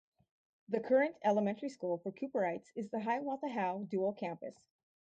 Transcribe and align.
The 0.69 0.79
current 0.79 1.15
elementary 1.23 1.69
school 1.69 1.99
for 1.99 2.11
Cooperites 2.11 2.71
is 2.73 2.89
the 2.89 3.01
Hiawatha-Howe 3.01 3.83
dual 3.87 4.13
campus. 4.13 4.55